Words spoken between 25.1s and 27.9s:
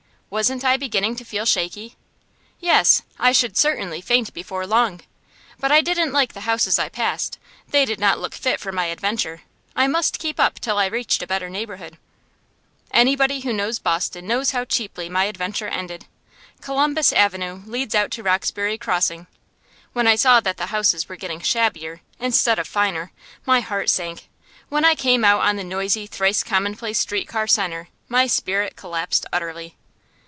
out on the noisy, thrice commonplace street car centre,